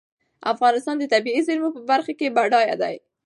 [0.53, 2.95] افغانستان د طبیعي زېرمونو په برخه کې بډای دی.